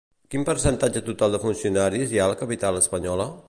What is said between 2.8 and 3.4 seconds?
espanyola?